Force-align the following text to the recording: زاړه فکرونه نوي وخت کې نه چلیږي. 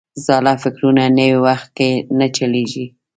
زاړه 0.25 0.53
فکرونه 0.63 1.03
نوي 1.17 1.37
وخت 1.45 1.69
کې 1.77 1.89
نه 2.19 2.27
چلیږي. 2.35 2.85